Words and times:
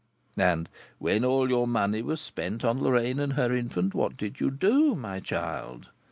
"And 0.39 0.67
when 0.97 1.23
all 1.23 1.47
your 1.47 1.67
money 1.67 2.01
was 2.01 2.19
spent 2.19 2.65
on 2.65 2.81
Lorraine 2.81 3.19
and 3.19 3.33
her 3.33 3.51
infant, 3.55 3.93
what 3.93 4.17
did 4.17 4.39
you 4.39 4.49
do, 4.49 4.95
my 4.95 5.19
child?" 5.19 5.89